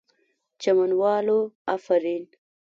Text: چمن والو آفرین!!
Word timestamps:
چمن 0.61 0.91
والو 0.99 1.39
آفرین!! 1.75 2.23